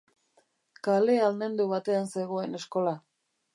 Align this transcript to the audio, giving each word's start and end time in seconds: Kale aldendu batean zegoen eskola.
Kale 0.87 1.17
aldendu 1.27 1.69
batean 1.75 2.11
zegoen 2.17 2.61
eskola. 2.63 2.97